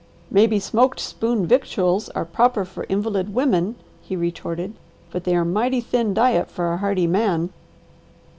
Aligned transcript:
"Maybe 0.31 0.57
smoked 0.59 0.99
spoon 0.99 1.45
victuals 1.45 2.09
are 2.15 2.25
proper 2.25 2.65
for 2.65 2.87
invalid 2.89 3.35
women," 3.35 3.75
he 4.01 4.15
retorted, 4.15 4.73
"but 5.11 5.25
they 5.25 5.35
are 5.35 5.45
mighty 5.45 5.79
thin 5.79 6.11
diet 6.15 6.49
for 6.49 6.73
a 6.73 6.77
hardy 6.77 7.05
man." 7.05 7.51